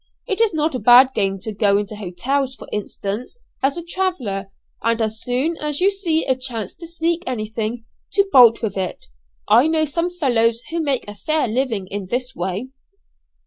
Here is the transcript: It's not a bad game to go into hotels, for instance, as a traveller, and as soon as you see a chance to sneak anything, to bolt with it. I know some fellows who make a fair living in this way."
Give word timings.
It's 0.25 0.51
not 0.51 0.73
a 0.73 0.79
bad 0.79 1.09
game 1.13 1.37
to 1.41 1.53
go 1.53 1.77
into 1.77 1.95
hotels, 1.95 2.55
for 2.55 2.67
instance, 2.71 3.37
as 3.61 3.77
a 3.77 3.83
traveller, 3.85 4.47
and 4.81 4.99
as 4.99 5.21
soon 5.21 5.55
as 5.57 5.79
you 5.79 5.91
see 5.91 6.25
a 6.25 6.35
chance 6.35 6.73
to 6.77 6.87
sneak 6.87 7.21
anything, 7.27 7.85
to 8.13 8.27
bolt 8.31 8.63
with 8.63 8.77
it. 8.77 9.05
I 9.47 9.67
know 9.67 9.85
some 9.85 10.09
fellows 10.09 10.63
who 10.71 10.81
make 10.81 11.07
a 11.07 11.13
fair 11.13 11.47
living 11.47 11.85
in 11.85 12.07
this 12.07 12.33
way." 12.35 12.69